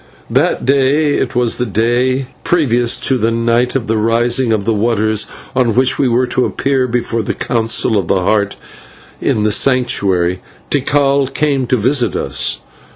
That 0.31 0.65
day 0.65 1.13
it 1.13 1.35
was 1.35 1.57
the 1.57 1.65
day 1.67 2.25
previous 2.43 2.97
to 3.01 3.19
the 3.19 3.29
night 3.29 3.75
of 3.75 3.85
the 3.85 3.99
Rising 3.99 4.51
of 4.51 4.67
Waters, 4.67 5.27
on 5.55 5.75
which 5.75 5.99
we 5.99 6.07
were 6.07 6.25
to 6.25 6.43
appear 6.43 6.87
before 6.87 7.21
the 7.21 7.35
Council 7.35 7.99
of 7.99 8.07
the 8.07 8.19
Heart 8.21 8.55
in 9.21 9.43
the 9.43 9.51
Sanctuary 9.51 10.41
Tikal 10.71 11.27
came 11.31 11.67
to 11.67 11.77
visit 11.77 12.15
us. 12.15 12.61